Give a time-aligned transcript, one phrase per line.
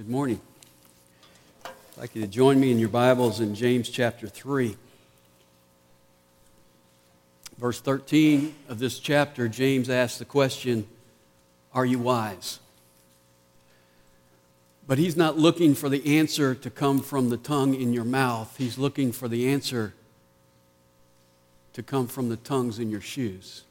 [0.00, 0.40] Good morning.
[1.62, 4.74] I'd like you to join me in your Bibles in James chapter 3.
[7.58, 10.88] Verse 13 of this chapter, James asks the question
[11.74, 12.60] Are you wise?
[14.88, 18.56] But he's not looking for the answer to come from the tongue in your mouth,
[18.56, 19.92] he's looking for the answer
[21.74, 23.64] to come from the tongues in your shoes.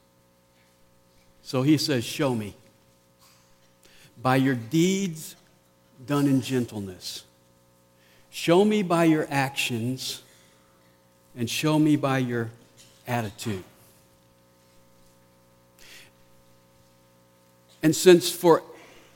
[1.42, 2.56] So he says, Show me.
[4.22, 5.36] By your deeds
[6.06, 7.24] done in gentleness.
[8.30, 10.22] Show me by your actions
[11.36, 12.50] and show me by your
[13.08, 13.64] attitude.
[17.82, 18.64] And since for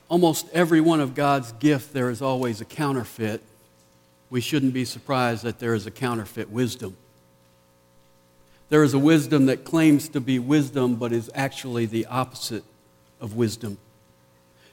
[0.10, 3.41] almost every one of God's gifts there is always a counterfeit,
[4.30, 6.96] we shouldn't be surprised that there is a counterfeit wisdom.
[8.70, 12.63] There is a wisdom that claims to be wisdom but is actually the opposite
[13.20, 13.77] of wisdom.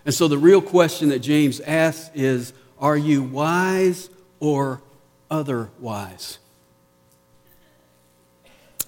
[0.04, 4.82] And so the real question that James asks is Are you wise or
[5.30, 6.38] otherwise?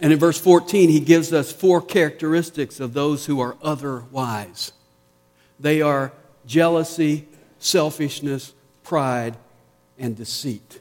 [0.01, 4.73] And in verse 14, he gives us four characteristics of those who are otherwise
[5.63, 6.13] they are
[6.45, 7.29] jealousy,
[7.61, 8.53] selfishness,
[8.83, 9.37] pride,
[9.97, 10.81] and deceit.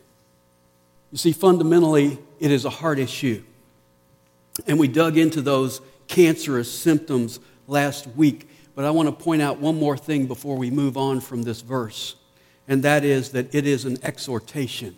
[1.12, 3.44] You see, fundamentally, it is a heart issue.
[4.66, 8.50] And we dug into those cancerous symptoms last week.
[8.76, 11.62] But I want to point out one more thing before we move on from this
[11.62, 12.16] verse,
[12.68, 14.98] and that is that it is an exhortation.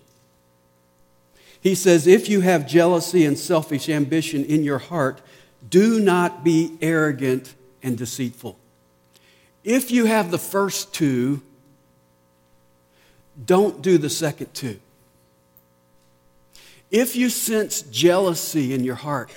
[1.60, 5.22] He says, If you have jealousy and selfish ambition in your heart,
[5.70, 8.58] do not be arrogant and deceitful.
[9.64, 11.42] If you have the first two,
[13.46, 14.80] don't do the second two.
[16.92, 19.32] If you sense jealousy in your heart,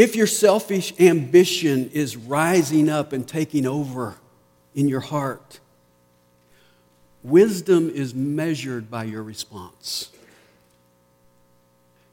[0.00, 4.14] if your selfish ambition is rising up and taking over
[4.74, 5.60] in your heart,
[7.22, 10.08] wisdom is measured by your response.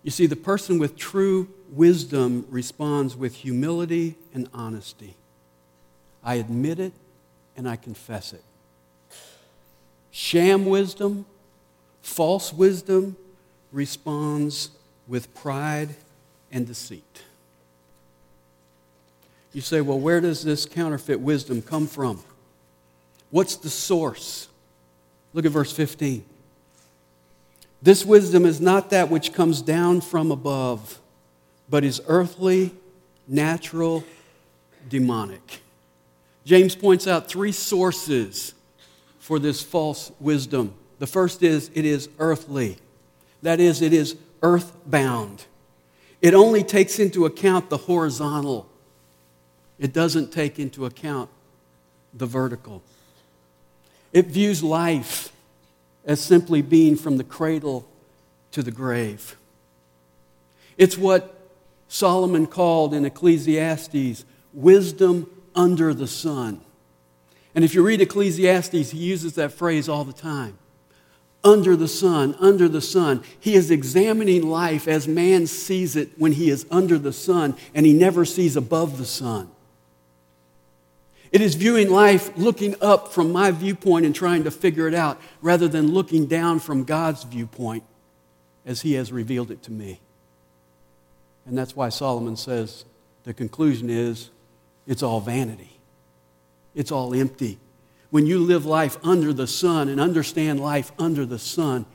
[0.04, 5.16] You see, the person with true wisdom responds with humility and honesty.
[6.22, 6.92] I admit it
[7.56, 8.44] and I confess it.
[10.12, 11.26] Sham wisdom,
[12.02, 13.16] false wisdom,
[13.72, 14.72] responds
[15.08, 15.96] with pride
[16.52, 17.24] and deceit.
[19.54, 22.24] You say, well, where does this counterfeit wisdom come from?
[23.30, 24.48] What's the source?
[25.34, 26.24] Look at verse 15.
[27.82, 31.00] This wisdom is not that which comes down from above,
[31.70, 32.74] but is earthly,
[33.28, 34.04] natural,
[34.90, 35.62] demonic.
[36.46, 38.54] James points out three sources
[39.20, 40.74] for this false wisdom.
[41.00, 42.78] The first is it is earthly,
[43.42, 45.46] that is, it is earthbound.
[46.22, 48.68] It only takes into account the horizontal
[49.80, 51.30] it doesn't take into account
[52.14, 52.82] the vertical.
[54.14, 55.32] It views life
[56.06, 57.88] as simply being from the cradle
[58.52, 59.36] to the grave.
[60.78, 61.38] It's what
[61.88, 66.62] Solomon called in Ecclesiastes wisdom under the sun.
[67.54, 70.58] And if you read Ecclesiastes, he uses that phrase all the time.
[71.44, 73.24] Under the sun, under the sun.
[73.40, 77.86] He is examining life as man sees it when he is under the sun, and
[77.86, 79.50] he never sees above the sun.
[81.32, 85.20] It is viewing life looking up from my viewpoint and trying to figure it out
[85.42, 87.84] rather than looking down from God's viewpoint
[88.66, 90.00] as He has revealed it to me.
[91.46, 92.86] And that's why Solomon says
[93.24, 94.30] the conclusion is
[94.86, 95.80] it's all vanity,
[96.76, 97.60] it's all empty.
[98.10, 101.86] When you live life under the sun and understand life under the sun,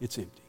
[0.00, 0.40] it's empty.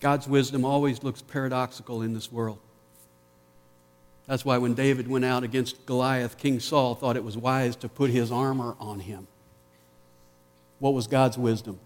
[0.00, 2.58] God's wisdom always looks paradoxical in this world.
[4.26, 7.88] That's why when David went out against Goliath, King Saul thought it was wise to
[7.88, 9.26] put his armor on him.
[10.78, 11.78] What was God's wisdom?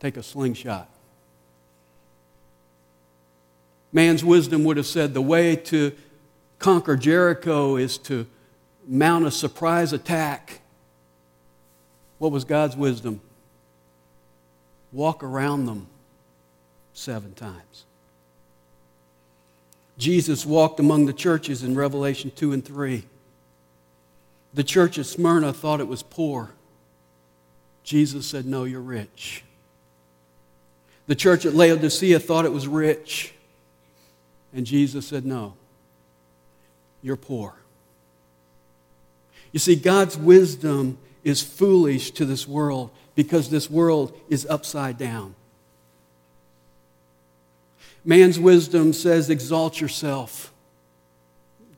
[0.00, 0.88] Take a slingshot.
[3.92, 5.92] Man's wisdom would have said the way to
[6.58, 8.26] conquer Jericho is to
[8.86, 10.60] mount a surprise attack.
[12.18, 13.20] What was God's wisdom?
[14.92, 15.86] Walk around them
[16.92, 17.84] seven times.
[19.98, 23.04] Jesus walked among the churches in Revelation 2 and 3.
[24.54, 26.50] The church of Smyrna thought it was poor.
[27.82, 29.42] Jesus said, No, you're rich.
[31.06, 33.34] The church at Laodicea thought it was rich.
[34.52, 35.54] And Jesus said, No,
[37.02, 37.54] you're poor.
[39.52, 45.34] You see, God's wisdom is foolish to this world because this world is upside down.
[48.04, 50.52] Man's wisdom says, exalt yourself.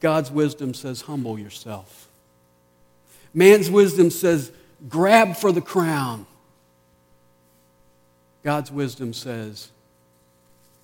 [0.00, 2.08] God's wisdom says, humble yourself.
[3.34, 4.50] Man's wisdom says,
[4.88, 6.26] grab for the crown.
[8.42, 9.70] God's wisdom says,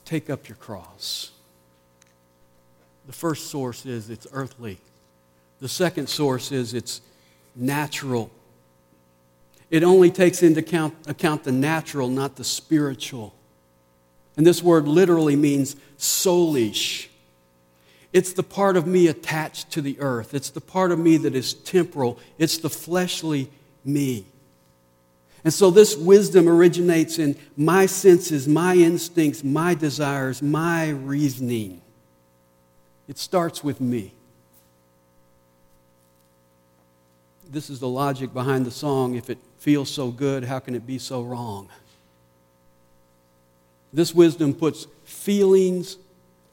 [0.05, 1.31] take up your cross.
[3.07, 4.79] The first source is it's earthly.
[5.61, 7.01] The second source is it's
[7.55, 8.31] natural.
[9.71, 13.33] It only takes into account, account the natural, not the spiritual.
[14.37, 17.09] And this word literally means soulish.
[18.13, 20.35] It's the part of me attached to the earth.
[20.35, 22.19] It's the part of me that is temporal.
[22.39, 23.51] It's the fleshly
[23.85, 24.27] me.
[25.45, 31.81] And so this wisdom originates in my senses, my instincts, my desires, my reasoning.
[33.07, 34.13] It starts with me.
[37.49, 39.15] This is the logic behind the song.
[39.15, 41.69] If it feels so good, how can it be so wrong?
[43.93, 45.97] This wisdom puts feelings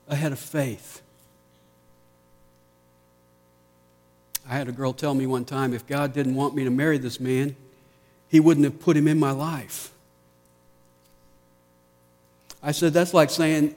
[0.07, 1.01] ahead of faith.
[4.47, 6.97] I had a girl tell me one time if God didn't want me to marry
[6.97, 7.55] this man,
[8.27, 9.91] he wouldn't have put him in my life.
[12.61, 13.75] I said, that's like saying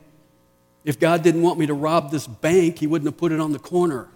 [0.85, 3.53] if God didn't want me to rob this bank, he wouldn't have put it on
[3.53, 4.08] the corner.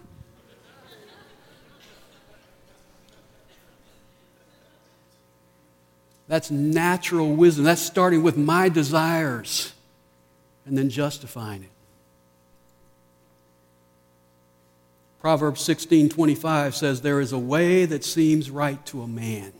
[6.31, 7.65] That's natural wisdom.
[7.65, 9.73] That's starting with my desires
[10.65, 11.69] and then justifying it.
[15.19, 19.51] Proverbs 16:25 says there is a way that seems right to a man,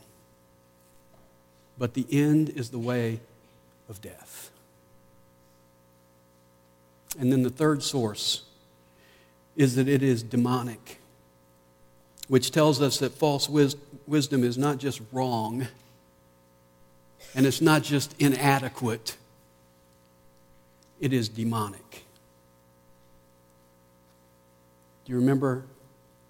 [1.76, 3.20] but the end is the way
[3.86, 4.50] of death.
[7.18, 8.44] And then the third source
[9.56, 11.00] is that it is demonic,
[12.28, 15.68] which tells us that false wisdom is not just wrong,
[17.34, 19.16] and it's not just inadequate,
[21.00, 22.04] it is demonic.
[25.04, 25.64] Do you remember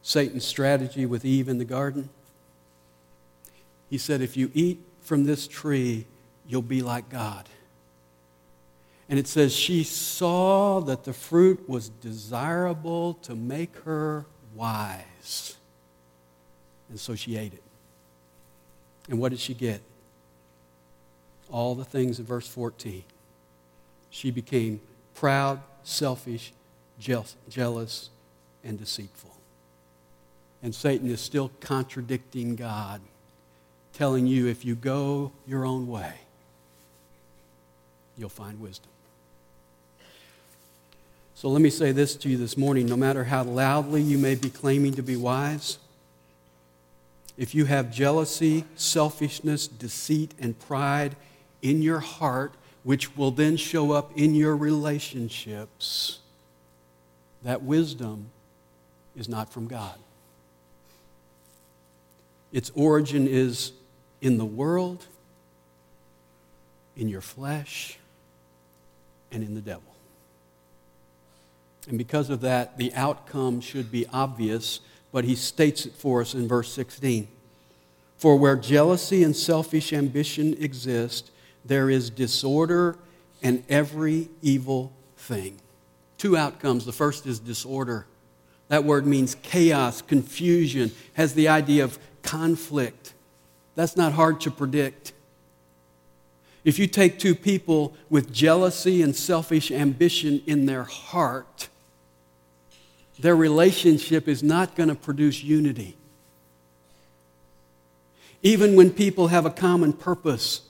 [0.03, 2.09] Satan's strategy with Eve in the garden?
[3.91, 6.07] He said, If you eat from this tree,
[6.47, 7.49] you'll be like God.
[9.09, 15.57] And it says, She saw that the fruit was desirable to make her wise.
[16.89, 17.63] And so she ate it.
[19.11, 19.83] And what did she get?
[21.53, 23.05] All the things in verse 14.
[24.11, 24.81] She became
[25.15, 26.53] proud, selfish,
[26.99, 28.11] jealous,
[28.65, 29.31] and deceitful.
[30.63, 33.01] And Satan is still contradicting God,
[33.93, 36.15] telling you if you go your own way,
[38.17, 38.89] you'll find wisdom.
[41.35, 44.37] So let me say this to you this morning no matter how loudly you may
[44.37, 45.79] be claiming to be wise,
[47.37, 51.17] if you have jealousy, selfishness, deceit, and pride,
[51.63, 56.19] in your heart, which will then show up in your relationships,
[57.43, 58.27] that wisdom
[59.17, 59.99] is not from God.
[62.53, 63.73] Its origin is
[64.21, 65.07] in the world,
[66.97, 67.99] in your flesh,
[69.31, 69.83] and in the devil.
[71.89, 74.81] And because of that, the outcome should be obvious,
[75.11, 77.27] but he states it for us in verse 16.
[78.19, 81.32] For where jealousy and selfish ambition exist,
[81.65, 82.97] there is disorder
[83.43, 85.59] and every evil thing.
[86.19, 86.85] Two outcomes.
[86.85, 88.07] The first is disorder.
[88.69, 93.13] That word means chaos, confusion, has the idea of conflict.
[93.75, 95.13] That's not hard to predict.
[96.65, 101.69] If you take two people with jealousy and selfish ambition in their heart,
[103.19, 105.97] their relationship is not going to produce unity.
[108.43, 110.63] Even when people have a common purpose,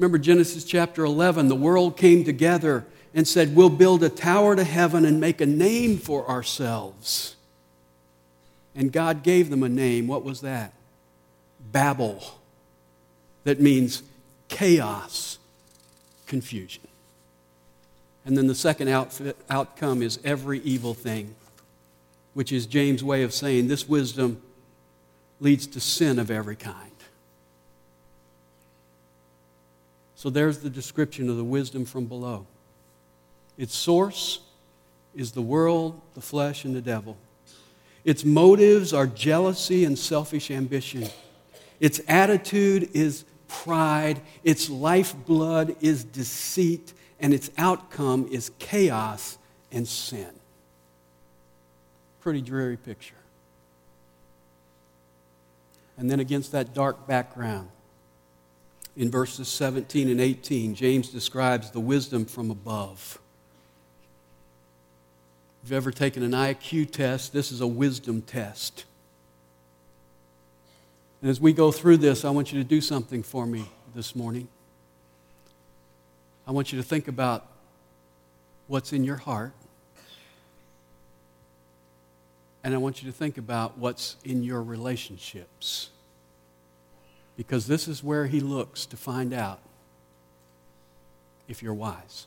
[0.00, 4.64] Remember Genesis chapter 11, the world came together and said, We'll build a tower to
[4.64, 7.36] heaven and make a name for ourselves.
[8.74, 10.06] And God gave them a name.
[10.06, 10.72] What was that?
[11.70, 12.24] Babel.
[13.44, 14.02] That means
[14.48, 15.38] chaos,
[16.26, 16.88] confusion.
[18.24, 21.34] And then the second outfit, outcome is every evil thing,
[22.32, 24.40] which is James' way of saying this wisdom
[25.40, 26.89] leads to sin of every kind.
[30.20, 32.46] So there's the description of the wisdom from below.
[33.56, 34.40] Its source
[35.14, 37.16] is the world, the flesh, and the devil.
[38.04, 41.08] Its motives are jealousy and selfish ambition.
[41.80, 44.20] Its attitude is pride.
[44.44, 46.92] Its lifeblood is deceit.
[47.18, 49.38] And its outcome is chaos
[49.72, 50.28] and sin.
[52.20, 53.14] Pretty dreary picture.
[55.96, 57.70] And then against that dark background,
[58.96, 63.18] in verses 17 and 18, James describes the wisdom from above.
[65.62, 68.84] If you've ever taken an IQ test, this is a wisdom test.
[71.20, 74.16] And as we go through this, I want you to do something for me this
[74.16, 74.48] morning.
[76.46, 77.46] I want you to think about
[78.66, 79.52] what's in your heart.
[82.64, 85.90] And I want you to think about what's in your relationships.
[87.40, 89.60] Because this is where he looks to find out
[91.48, 92.26] if you're wise.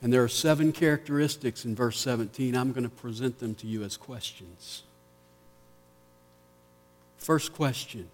[0.00, 2.56] And there are seven characteristics in verse 17.
[2.56, 4.84] I'm going to present them to you as questions.
[7.18, 8.08] First question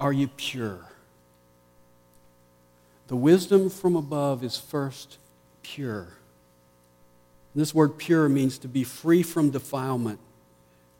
[0.00, 0.80] Are you pure?
[3.06, 5.18] The wisdom from above is first
[5.62, 6.08] pure.
[7.54, 10.18] This word pure means to be free from defilement,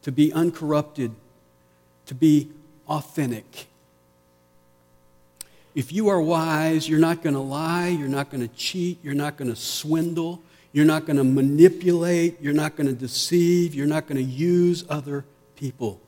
[0.03, 1.11] to be uncorrupted,
[2.07, 2.49] to be
[2.87, 3.67] authentic.
[5.73, 9.13] If you are wise, you're not going to lie, you're not going to cheat, you're
[9.13, 10.41] not going to swindle,
[10.73, 14.83] you're not going to manipulate, you're not going to deceive, you're not going to use
[14.89, 15.23] other
[15.55, 16.01] people.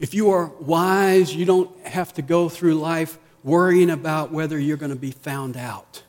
[0.00, 4.76] If you are wise, you don't have to go through life worrying about whether you're
[4.76, 6.02] going to be found out.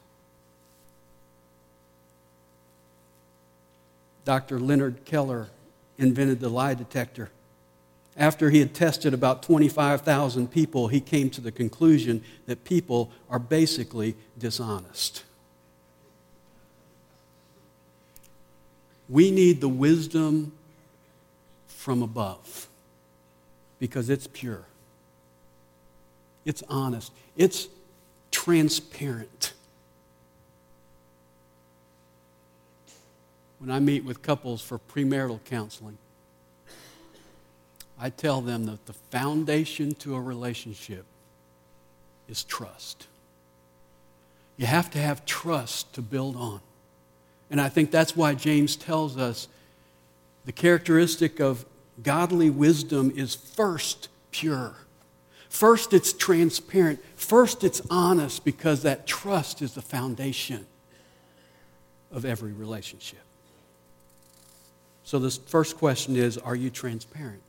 [4.25, 4.59] Dr.
[4.59, 5.49] Leonard Keeler
[5.97, 7.29] invented the lie detector.
[8.15, 13.39] After he had tested about 25,000 people, he came to the conclusion that people are
[13.39, 15.23] basically dishonest.
[19.09, 20.53] We need the wisdom
[21.67, 22.67] from above
[23.79, 24.63] because it's pure,
[26.45, 27.67] it's honest, it's
[28.31, 29.53] transparent.
[33.63, 35.97] When I meet with couples for premarital counseling,
[37.97, 41.05] I tell them that the foundation to a relationship
[42.27, 43.07] is trust.
[44.57, 46.59] You have to have trust to build on.
[47.49, 49.47] And I think that's why James tells us
[50.43, 51.65] the characteristic of
[52.03, 54.73] godly wisdom is first pure.
[55.47, 56.99] First, it's transparent.
[57.15, 60.65] First, it's honest because that trust is the foundation
[62.11, 63.21] of every relationship.
[65.13, 67.43] So, this first question is Are you transparent?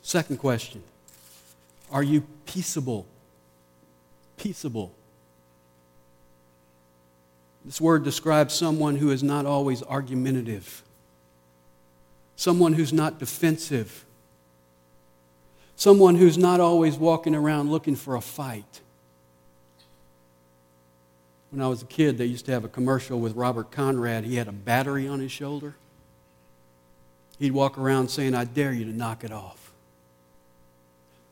[0.00, 0.82] Second question
[1.92, 3.04] Are you peaceable?
[4.38, 4.90] Peaceable.
[7.62, 10.82] This word describes someone who is not always argumentative,
[12.36, 14.06] someone who's not defensive,
[15.76, 18.80] someone who's not always walking around looking for a fight.
[21.54, 24.24] When I was a kid, they used to have a commercial with Robert Conrad.
[24.24, 25.76] He had a battery on his shoulder.
[27.38, 29.70] He'd walk around saying, I dare you to knock it off.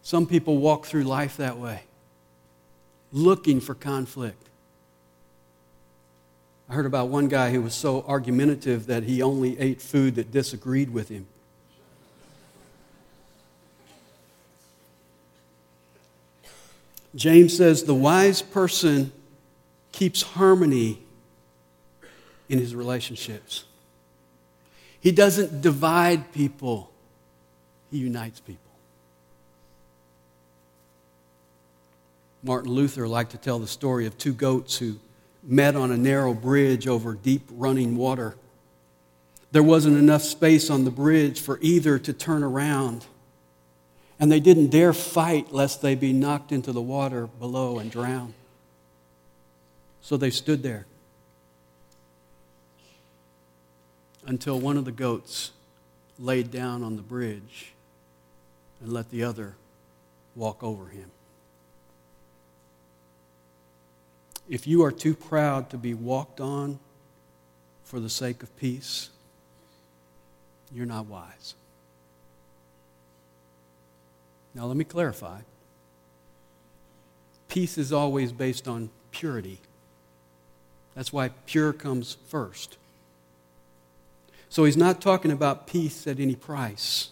[0.00, 1.82] Some people walk through life that way,
[3.10, 4.48] looking for conflict.
[6.68, 10.30] I heard about one guy who was so argumentative that he only ate food that
[10.30, 11.26] disagreed with him.
[17.16, 19.10] James says the wise person
[19.92, 20.98] keeps harmony
[22.48, 23.64] in his relationships.
[25.00, 26.90] He doesn't divide people,
[27.90, 28.58] he unites people.
[32.44, 34.98] Martin Luther liked to tell the story of two goats who
[35.44, 38.36] met on a narrow bridge over deep running water.
[39.52, 43.04] There wasn't enough space on the bridge for either to turn around,
[44.18, 48.34] and they didn't dare fight lest they be knocked into the water below and drown.
[50.02, 50.86] So they stood there
[54.26, 55.52] until one of the goats
[56.18, 57.72] laid down on the bridge
[58.80, 59.54] and let the other
[60.34, 61.10] walk over him.
[64.48, 66.78] If you are too proud to be walked on
[67.84, 69.10] for the sake of peace,
[70.74, 71.54] you're not wise.
[74.54, 75.40] Now, let me clarify.
[77.48, 79.60] Peace is always based on purity.
[80.94, 82.76] That's why pure comes first.
[84.48, 87.08] So he's not talking about peace at any price.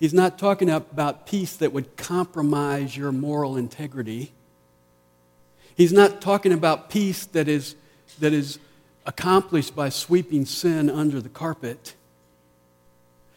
[0.00, 4.32] He's not talking about peace that would compromise your moral integrity.
[5.76, 7.76] He's not talking about peace that is,
[8.18, 8.58] that is
[9.06, 11.94] accomplished by sweeping sin under the carpet.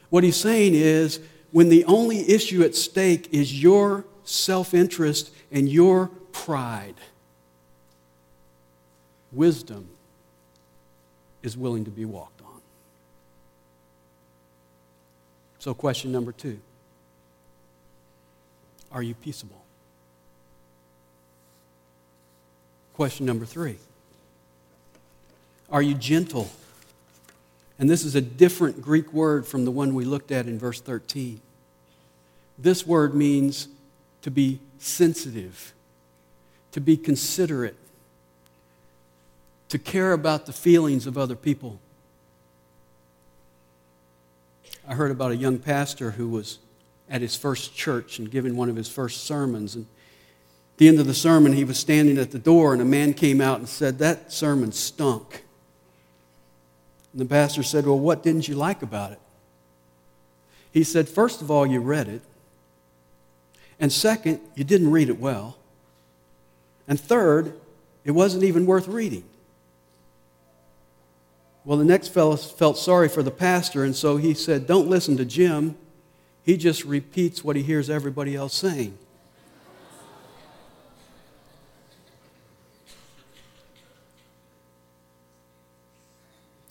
[0.10, 1.20] What he's saying is
[1.52, 6.96] when the only issue at stake is your self interest and your pride,
[9.36, 9.90] wisdom
[11.44, 12.62] is willing to be walked on.
[15.60, 16.60] So, question number two
[18.92, 19.62] Are you peaceable?
[22.96, 23.78] Question number three
[25.70, 26.50] Are you gentle?
[27.78, 30.80] And this is a different Greek word from the one we looked at in verse
[30.80, 31.42] 13.
[32.58, 33.68] This word means
[34.22, 35.74] to be sensitive,
[36.72, 37.76] to be considerate,
[39.70, 41.80] to care about the feelings of other people.
[44.88, 46.60] I heard about a young pastor who was
[47.10, 49.76] at his first church and giving one of his first sermons.
[49.76, 52.86] And at the end of the sermon, he was standing at the door, and a
[52.86, 55.44] man came out and said, That sermon stunk.
[57.12, 59.20] And the pastor said, Well, what didn't you like about it?
[60.72, 62.22] He said, First of all, you read it.
[63.80, 65.58] And second, you didn't read it well.
[66.88, 67.54] And third,
[68.04, 69.24] it wasn't even worth reading.
[71.66, 75.18] Well, the next fellow felt sorry for the pastor, and so he said, Don't listen
[75.18, 75.76] to Jim.
[76.44, 78.96] He just repeats what he hears everybody else saying.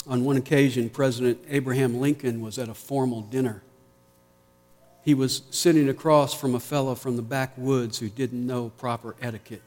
[0.06, 3.62] On one occasion, President Abraham Lincoln was at a formal dinner.
[5.02, 9.62] He was sitting across from a fellow from the backwoods who didn't know proper etiquette.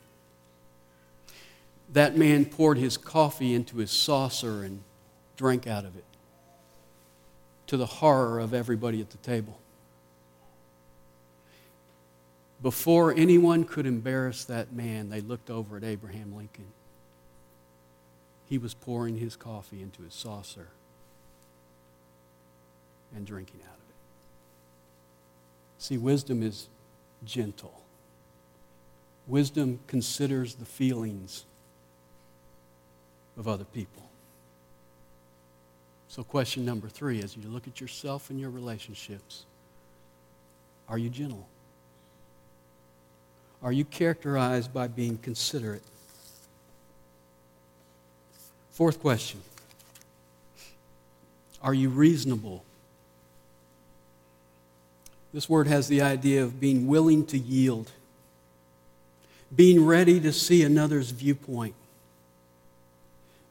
[1.91, 4.83] That man poured his coffee into his saucer and
[5.37, 6.03] drank out of it,
[7.67, 9.57] to the horror of everybody at the table.
[12.61, 16.65] Before anyone could embarrass that man, they looked over at Abraham Lincoln.
[18.49, 20.69] He was pouring his coffee into his saucer
[23.15, 23.95] and drinking out of it.
[25.77, 26.67] See, wisdom is
[27.23, 27.81] gentle.
[29.27, 31.45] Wisdom considers the feelings
[33.37, 34.03] of other people.
[36.09, 39.45] So, question number three as you look at yourself and your relationships,
[40.87, 41.47] are you gentle?
[43.61, 45.83] Are you characterized by being considerate?
[48.71, 49.41] Fourth question
[51.61, 52.63] Are you reasonable?
[55.33, 57.91] This word has the idea of being willing to yield,
[59.53, 61.75] being ready to see another's viewpoint,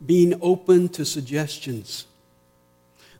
[0.05, 2.07] being open to suggestions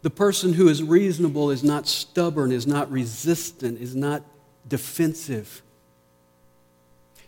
[0.07, 4.23] the person who is reasonable is not stubborn, is not resistant, is not
[4.69, 5.63] defensive.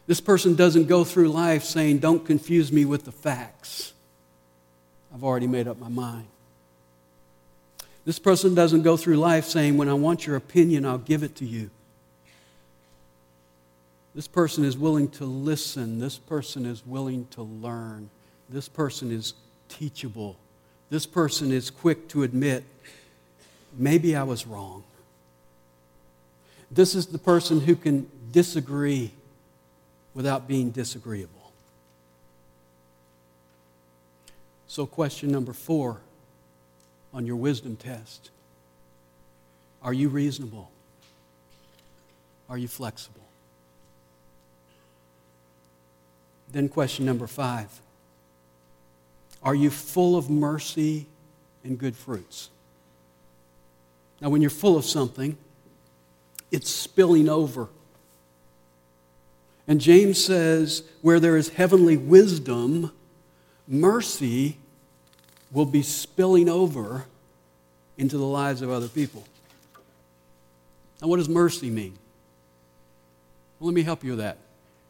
[0.07, 3.95] This person doesn't go through life saying, Don't confuse me with the facts.
[5.13, 6.29] I've already made up my mind.
[8.05, 11.35] This person doesn't go through life saying, When I want your opinion, I'll give it
[11.35, 11.71] to you.
[14.15, 15.99] This person is willing to listen.
[15.99, 18.09] This person is willing to learn.
[18.49, 19.35] This person is
[19.69, 20.37] teachable.
[20.91, 22.65] This person is quick to admit,
[23.77, 24.85] maybe I was wrong.
[26.71, 29.13] This is the person who can disagree
[30.15, 31.53] without being disagreeable.
[34.67, 36.01] So, question number four
[37.13, 38.31] on your wisdom test
[39.83, 40.71] Are you reasonable?
[42.51, 43.21] Are you flexible?
[46.51, 47.69] Then, question number five
[49.43, 51.07] are you full of mercy
[51.65, 52.51] and good fruits?
[54.21, 55.37] Now, when you're full of something,
[56.51, 57.69] it's spilling over.
[59.67, 62.91] And James says, where there is heavenly wisdom,
[63.67, 64.57] mercy
[65.53, 67.05] will be spilling over
[67.97, 69.25] into the lives of other people.
[71.01, 71.97] Now, what does mercy mean?
[73.59, 74.39] Well, let me help you with that.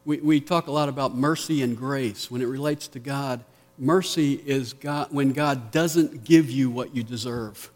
[0.04, 2.30] We, we talk a lot about mercy and grace.
[2.30, 3.44] When it relates to God,
[3.78, 7.70] Mercy is God, when God doesn't give you what you deserve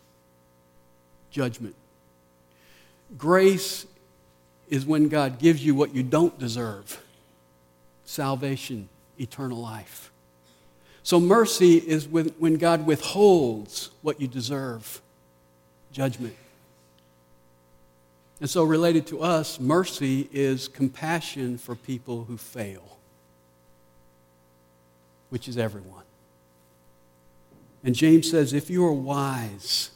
[1.30, 1.76] judgment.
[3.16, 3.86] Grace
[4.68, 7.00] is when God gives you what you don't deserve
[8.04, 8.88] salvation,
[9.18, 10.10] eternal life.
[11.04, 15.00] So, mercy is when God withholds what you deserve
[15.92, 16.36] judgment.
[18.40, 22.98] And so, related to us, mercy is compassion for people who fail
[25.32, 26.02] which is everyone.
[27.82, 29.90] And James says, if you are wise,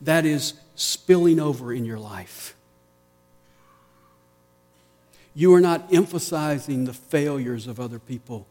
[0.00, 2.56] that is spilling over in your life.
[5.32, 8.48] You are not emphasizing the failures of other people.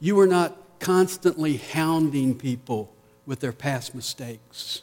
[0.00, 2.92] You are not constantly hounding people
[3.26, 4.82] with their past mistakes.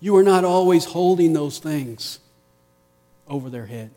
[0.00, 2.20] You are not always holding those things
[3.28, 3.90] over their head.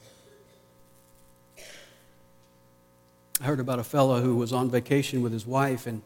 [3.39, 6.01] I heard about a fellow who was on vacation with his wife, and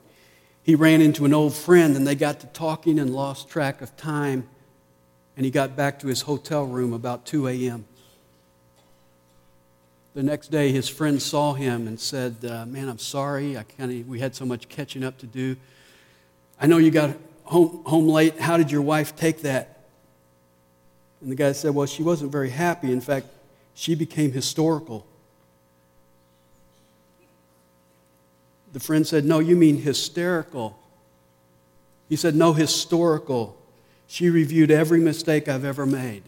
[0.62, 3.96] he ran into an old friend, and they got to talking and lost track of
[3.98, 4.48] time,
[5.36, 7.86] and he got back to his hotel room about 2 a.m.
[10.13, 13.58] The next day, his friend saw him and said, uh, Man, I'm sorry.
[13.58, 15.56] I kinda, we had so much catching up to do.
[16.62, 18.39] I know you got home, home late.
[18.39, 19.86] How did your wife take that?
[21.19, 22.91] And the guy said, Well, she wasn't very happy.
[22.91, 23.26] In fact,
[23.74, 25.08] she became historical.
[28.73, 30.77] The friend said, No, you mean hysterical.
[32.09, 33.55] He said, No, historical.
[34.07, 36.23] She reviewed every mistake I've ever made.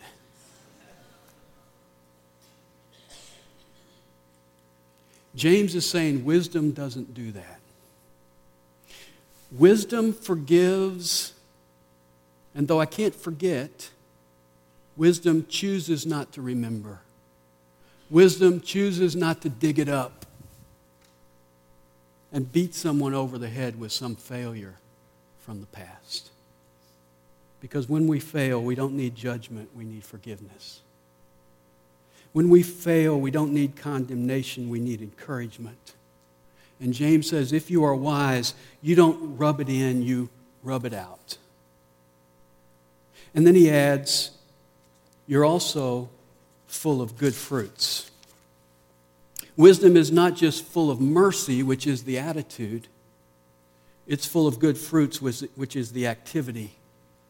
[5.35, 7.59] James is saying wisdom doesn't do that.
[9.51, 11.33] Wisdom forgives,
[12.53, 13.89] and though I can't forget,
[14.95, 16.99] wisdom chooses not to remember.
[18.09, 20.24] Wisdom chooses not to dig it up
[22.35, 24.75] and beat someone over the head with some failure
[25.39, 26.31] from the past.
[27.61, 30.81] Because when we fail, we don't need judgment, we need forgiveness.
[32.33, 35.93] When we fail, we don't need condemnation, we need encouragement.
[36.81, 40.27] And James says, if you are wise, you don't rub it in, you
[40.61, 41.37] rub it out.
[43.33, 44.31] And then he adds,
[45.25, 46.09] you're also
[46.67, 48.11] full of good fruits.
[49.57, 52.87] Wisdom is not just full of mercy, which is the attitude,
[54.07, 56.75] it's full of good fruits, which is the activity.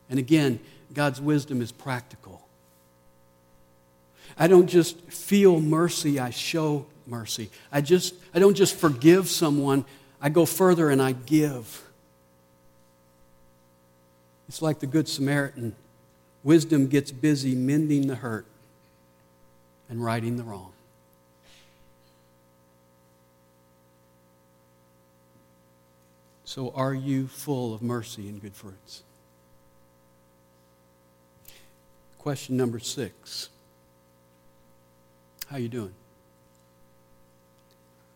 [0.10, 0.60] And again,
[0.94, 2.42] God's wisdom is practical.
[4.38, 7.50] I don't just feel mercy, I show mercy.
[7.72, 9.86] I, just, I don't just forgive someone,
[10.22, 11.84] I go further and I give.
[14.50, 15.76] It's like the Good Samaritan.
[16.44, 18.46] Wisdom gets busy mending the hurt
[19.90, 20.75] and righting the wrong.
[26.56, 29.04] So, are you full of mercy and good fruits?
[32.18, 33.50] Question number six.
[35.48, 35.94] How you doing?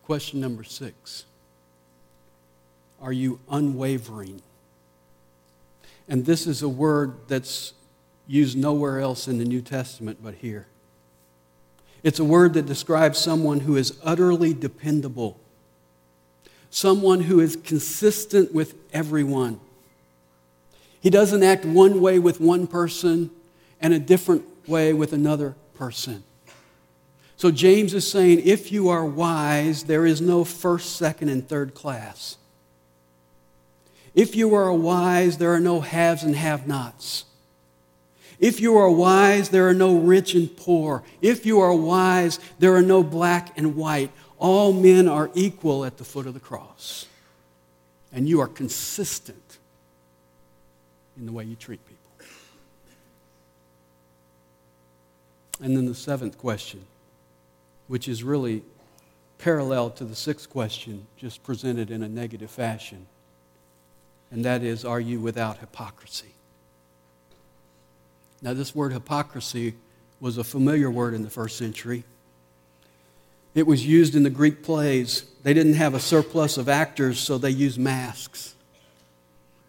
[0.04, 1.26] Question number 6.
[3.02, 4.40] Are you unwavering?
[6.08, 7.74] And this is a word that's
[8.26, 10.66] used nowhere else in the New Testament but here.
[12.02, 15.38] It's a word that describes someone who is utterly dependable,
[16.70, 19.60] someone who is consistent with everyone.
[21.00, 23.30] He doesn't act one way with one person
[23.80, 26.22] and a different way with another person.
[27.36, 31.74] So James is saying if you are wise, there is no first, second, and third
[31.74, 32.36] class.
[34.14, 37.24] If you are wise, there are no haves and have nots.
[38.38, 41.02] If you are wise, there are no rich and poor.
[41.22, 44.10] If you are wise, there are no black and white.
[44.40, 47.06] All men are equal at the foot of the cross.
[48.12, 49.58] And you are consistent
[51.16, 52.26] in the way you treat people.
[55.62, 56.84] And then the seventh question
[57.90, 58.62] which is really
[59.38, 63.04] parallel to the sixth question, just presented in a negative fashion.
[64.30, 66.34] And that is, are you without hypocrisy?
[68.40, 69.74] Now, this word hypocrisy
[70.20, 72.04] was a familiar word in the first century.
[73.54, 75.24] It was used in the Greek plays.
[75.42, 78.54] They didn't have a surplus of actors, so they used masks.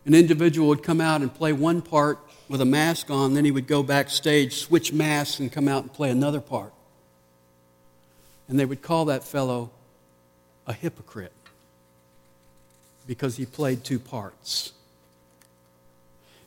[0.06, 3.52] An individual would come out and play one part with a mask on, then he
[3.52, 6.74] would go backstage, switch masks, and come out and play another part.
[8.50, 9.72] And they would call that fellow
[10.68, 11.32] a hypocrite
[13.08, 14.74] because he played two parts.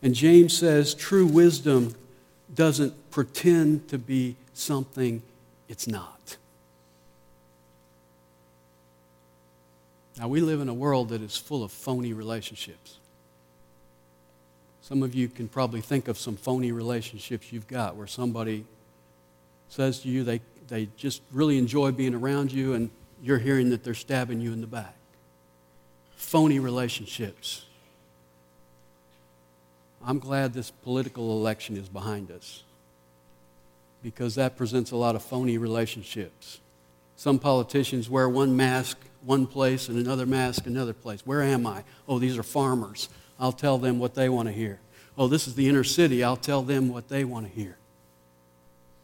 [0.03, 1.95] And James says true wisdom
[2.55, 5.23] doesn't pretend to be something
[5.69, 6.37] it's not.
[10.19, 12.99] Now, we live in a world that is full of phony relationships.
[14.81, 18.65] Some of you can probably think of some phony relationships you've got where somebody
[19.69, 22.91] says to you they they just really enjoy being around you, and
[23.23, 24.95] you're hearing that they're stabbing you in the back.
[26.17, 27.67] Phony relationships.
[30.07, 32.63] I'm glad this political election is behind us
[34.03, 36.61] because that presents a lot of phony relationships.
[37.17, 41.25] Some politicians wear one mask one place and another mask another place.
[41.25, 41.85] Where am I?
[42.09, 43.09] Oh, these are farmers.
[43.39, 44.81] I'll tell them what they want to hear.
[45.17, 46.23] Oh, this is the inner city.
[46.23, 47.77] I'll tell them what they want to hear.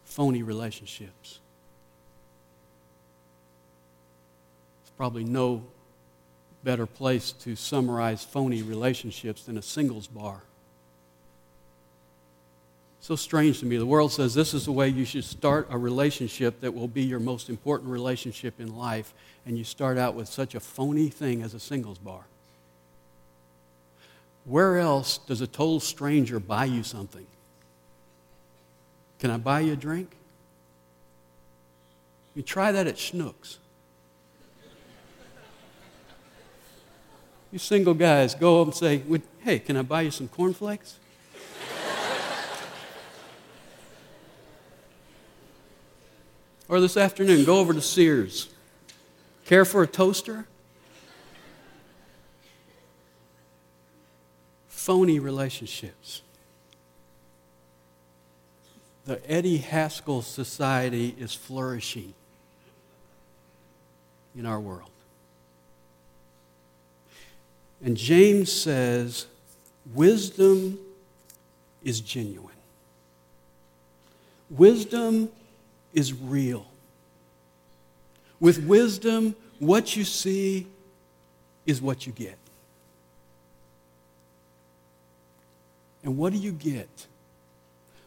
[0.03, 1.39] Phony relationships.
[4.81, 5.63] It's probably no
[6.63, 10.43] better place to summarize phony relationships than a singles bar.
[13.01, 13.77] So strange to me.
[13.77, 17.01] The world says this is the way you should start a relationship that will be
[17.01, 19.11] your most important relationship in life,
[19.43, 22.21] and you start out with such a phony thing as a singles bar.
[24.45, 27.25] Where else does a total stranger buy you something?
[29.19, 30.15] Can I buy you a drink?
[32.35, 33.57] You try that at Schnucks.
[37.51, 39.01] You single guys go up and say,
[39.39, 40.97] Hey, can I buy you some cornflakes?
[46.71, 48.47] Or this afternoon, go over to Sears.
[49.45, 50.45] Care for a toaster?
[54.69, 56.21] Phony relationships.
[59.03, 62.13] The Eddie Haskell Society is flourishing
[64.33, 64.91] in our world.
[67.83, 69.25] And James says,
[69.93, 70.79] wisdom
[71.83, 72.47] is genuine.
[74.49, 75.31] Wisdom
[75.93, 76.65] is real.
[78.39, 80.67] With wisdom, what you see
[81.65, 82.37] is what you get.
[86.03, 87.07] And what do you get?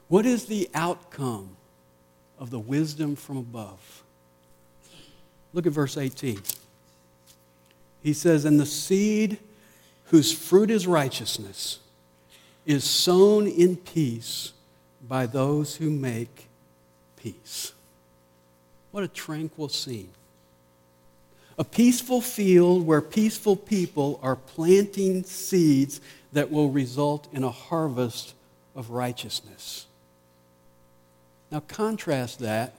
[0.09, 1.57] What is the outcome
[2.39, 4.03] of the wisdom from above?
[5.53, 6.41] Look at verse 18.
[8.03, 9.39] He says, And the seed
[10.07, 11.79] whose fruit is righteousness
[12.67, 14.53] is sown in peace
[15.07, 16.49] by those who make
[17.17, 17.74] peace.
[18.95, 20.11] What a tranquil scene.
[21.59, 26.01] A peaceful field where peaceful people are planting seeds
[26.33, 28.35] that will result in a harvest
[28.77, 29.87] of righteousness.
[31.51, 32.77] Now, contrast that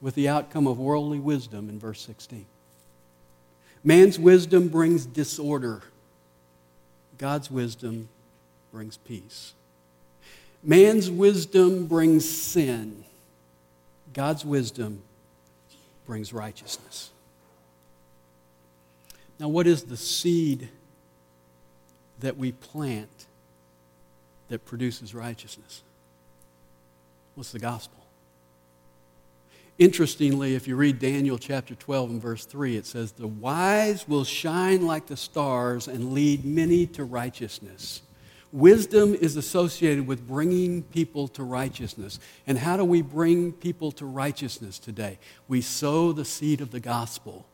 [0.00, 2.44] with the outcome of worldly wisdom in verse 16.
[3.84, 5.82] Man's wisdom brings disorder,
[7.16, 8.08] God's wisdom
[8.72, 9.52] brings peace.
[10.64, 13.04] Man's wisdom brings sin,
[14.12, 15.00] God's wisdom
[16.12, 17.08] brings righteousness.
[19.40, 20.68] Now, what is the seed
[22.20, 23.28] that we plant
[24.48, 25.82] that produces righteousness?
[27.34, 28.04] What's the gospel?
[29.78, 34.24] Interestingly, if you read Daniel chapter 12 and verse 3, it says, The wise will
[34.24, 38.02] shine like the stars and lead many to righteousness.
[38.52, 42.20] Wisdom is associated with bringing people to righteousness.
[42.46, 45.18] And how do we bring people to righteousness today?
[45.48, 47.46] We sow the seed of the gospel,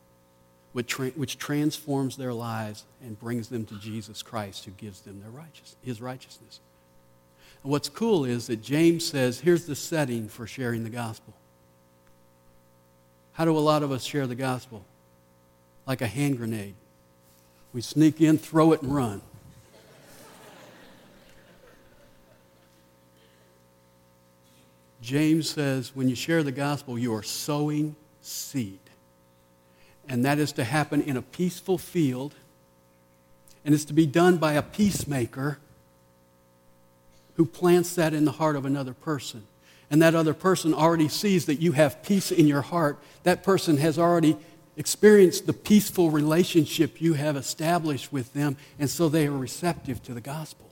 [0.73, 5.21] which, tra- which transforms their lives and brings them to Jesus Christ, who gives them
[5.21, 6.59] their righteous- his righteousness.
[7.63, 11.33] And what's cool is that James says here's the setting for sharing the gospel.
[13.33, 14.83] How do a lot of us share the gospel?
[15.87, 16.75] Like a hand grenade.
[17.71, 19.21] We sneak in, throw it, and run.
[25.01, 28.79] James says when you share the gospel, you are sowing seed.
[30.07, 32.33] And that is to happen in a peaceful field,
[33.63, 35.59] and it's to be done by a peacemaker
[37.35, 39.45] who plants that in the heart of another person.
[39.91, 42.99] And that other person already sees that you have peace in your heart.
[43.23, 44.37] That person has already
[44.77, 50.13] experienced the peaceful relationship you have established with them, and so they are receptive to
[50.13, 50.68] the gospel.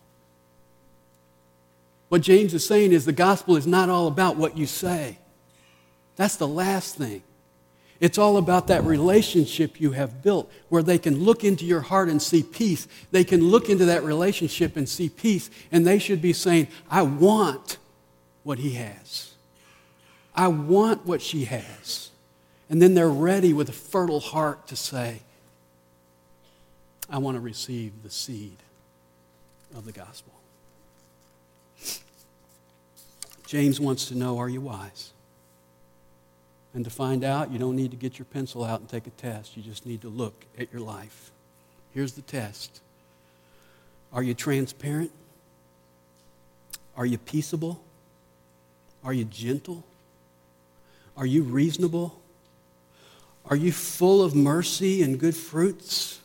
[2.09, 5.17] What James is saying is the gospel is not all about what you say.
[6.15, 7.23] That's the last thing.
[7.99, 12.09] It's all about that relationship you have built where they can look into your heart
[12.09, 12.87] and see peace.
[13.11, 17.01] They can look into that relationship and see peace, and they should be saying, I
[17.01, 17.77] want
[18.43, 19.33] what he has.
[20.35, 22.11] I want what she has.
[22.69, 25.21] And then they're ready with a fertile heart to say,
[27.09, 28.57] I want to receive the seed
[29.75, 30.36] of the gospel.
[33.47, 35.13] James wants to know, are you wise?
[36.73, 39.11] And to find out, you don't need to get your pencil out and take a
[39.11, 39.55] test.
[39.55, 41.31] You just need to look at your life.
[41.93, 42.81] Here's the test
[44.11, 45.11] Are you transparent?
[46.97, 47.81] Are you peaceable?
[49.01, 49.85] Are you gentle?
[51.15, 52.19] Are you reasonable?
[53.45, 56.19] Are you full of mercy and good fruits?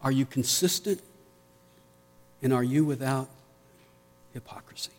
[0.00, 1.02] Are you consistent?
[2.40, 3.28] And are you without
[4.32, 4.92] hypocrisy?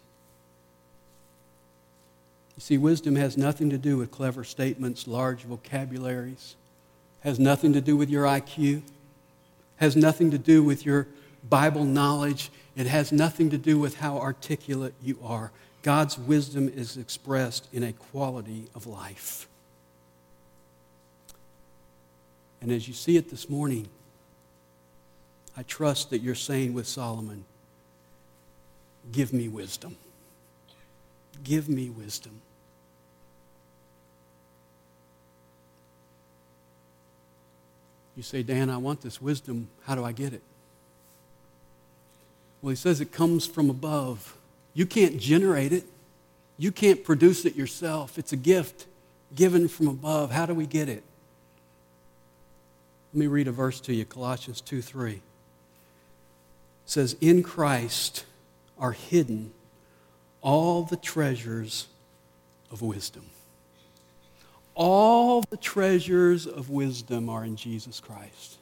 [2.60, 6.58] You see, wisdom has nothing to do with clever statements, large vocabularies,
[7.22, 8.82] has nothing to do with your IQ,
[9.78, 11.08] has nothing to do with your
[11.48, 12.52] Bible knowledge.
[12.76, 15.54] It has nothing to do with how articulate you are.
[15.84, 19.48] God's wisdom is expressed in a quality of life.
[22.60, 23.88] And as you see it this morning,
[25.56, 27.46] I trust that you're saying with Solomon,
[29.14, 29.96] Give me wisdom.
[31.42, 32.42] Give me wisdom.
[38.20, 39.70] You say, Dan, I want this wisdom.
[39.84, 40.42] How do I get it?
[42.62, 44.36] Well, he says it comes from above.
[44.74, 45.86] You can't generate it.
[46.58, 48.18] You can't produce it yourself.
[48.18, 48.88] It's a gift
[49.34, 50.32] given from above.
[50.32, 51.02] How do we get it?
[53.14, 55.14] Let me read a verse to you Colossians 2 3.
[55.14, 55.22] It
[56.86, 58.26] says, In Christ
[58.78, 59.54] are hidden
[60.42, 61.88] all the treasures
[62.70, 63.28] of wisdom.
[64.82, 68.60] All the treasures of wisdom are in Jesus Christ.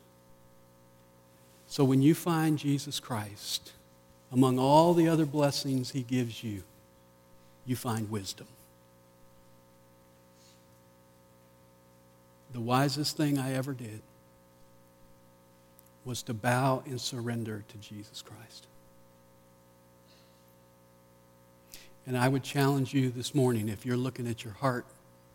[1.67, 3.73] So when you find Jesus Christ,
[4.31, 6.63] among all the other blessings he gives you,
[7.67, 8.47] you find wisdom.
[12.51, 14.01] The wisest thing I ever did
[16.03, 18.65] was to bow and surrender to Jesus Christ.
[22.07, 24.87] And I would challenge you this morning if you're looking at your heart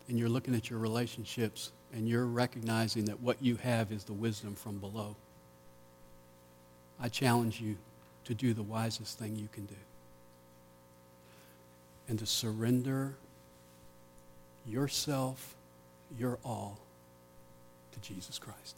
[0.07, 4.13] and you're looking at your relationships and you're recognizing that what you have is the
[4.13, 5.15] wisdom from below.
[6.99, 7.77] I challenge you
[8.25, 9.75] to do the wisest thing you can do
[12.07, 13.13] and to surrender
[14.65, 15.55] yourself,
[16.17, 16.79] your all,
[17.91, 18.77] to Jesus Christ.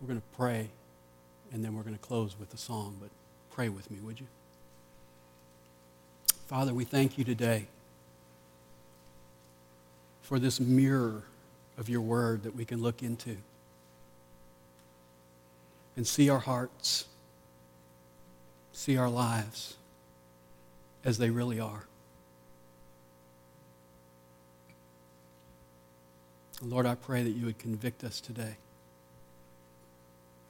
[0.00, 0.68] We're going to pray,
[1.52, 3.10] and then we're going to close with a song, but
[3.50, 4.26] pray with me, would you?
[6.46, 7.66] Father, we thank you today
[10.20, 11.22] for this mirror
[11.78, 13.36] of your word that we can look into
[15.96, 17.06] and see our hearts,
[18.72, 19.76] see our lives
[21.02, 21.84] as they really are.
[26.62, 28.56] Lord, I pray that you would convict us today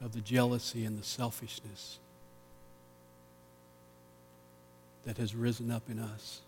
[0.01, 1.99] of the jealousy and the selfishness
[5.05, 6.41] that has risen up in us.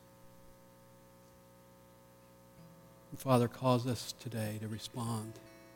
[3.12, 5.34] And Father, cause us today to respond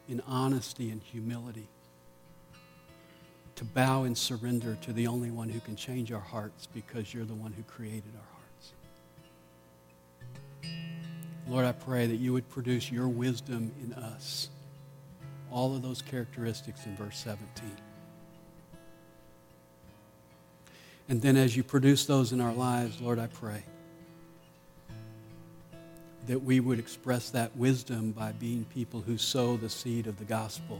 [0.09, 1.67] in honesty and humility,
[3.55, 7.25] to bow and surrender to the only one who can change our hearts because you're
[7.25, 8.73] the one who created our hearts.
[11.47, 14.49] Lord, I pray that you would produce your wisdom in us.
[15.51, 17.47] All of those characteristics in verse 17.
[21.11, 23.65] And then as you produce those in our lives, Lord, I pray
[26.27, 30.23] that we would express that wisdom by being people who sow the seed of the
[30.23, 30.79] gospel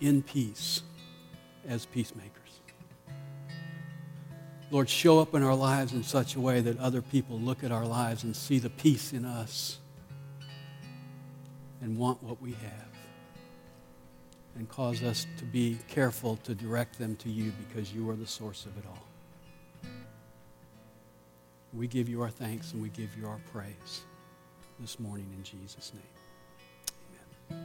[0.00, 0.82] in peace
[1.68, 2.32] as peacemakers.
[4.72, 7.70] Lord, show up in our lives in such a way that other people look at
[7.70, 9.78] our lives and see the peace in us
[11.80, 12.93] and want what we have
[14.56, 18.26] and cause us to be careful to direct them to you because you are the
[18.26, 19.90] source of it all.
[21.72, 24.02] We give you our thanks and we give you our praise
[24.78, 27.64] this morning in Jesus' name.